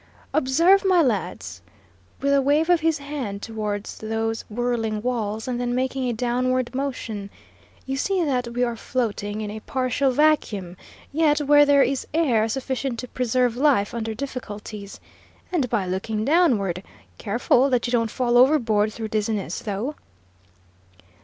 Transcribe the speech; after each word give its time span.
"Observe, 0.33 0.83
my 0.83 0.99
lads," 0.99 1.61
with 2.21 2.33
a 2.33 2.41
wave 2.41 2.71
of 2.71 2.79
his 2.79 2.97
hand 2.97 3.39
towards 3.39 3.99
those 3.99 4.41
whirling 4.49 4.99
walls, 5.03 5.47
and 5.47 5.61
then 5.61 5.75
making 5.75 6.05
a 6.05 6.11
downward 6.11 6.73
motion. 6.73 7.29
"You 7.85 7.97
see 7.97 8.25
that 8.25 8.47
we 8.47 8.63
are 8.63 8.75
floating 8.75 9.41
in 9.41 9.51
a 9.51 9.59
partial 9.59 10.09
vacuum, 10.09 10.75
yet 11.13 11.41
where 11.41 11.67
there 11.67 11.83
is 11.83 12.07
air 12.15 12.49
sufficient 12.49 12.97
to 12.97 13.07
preserve 13.09 13.55
life 13.55 13.93
under 13.93 14.15
difficulties. 14.15 14.99
And 15.51 15.69
by 15.69 15.85
looking 15.85 16.25
downward 16.25 16.81
careful 17.19 17.69
that 17.69 17.85
you 17.85 17.91
don't 17.91 18.09
fall 18.09 18.39
overboard 18.39 18.91
through 18.91 19.09
dizziness, 19.09 19.59
though!" 19.59 19.93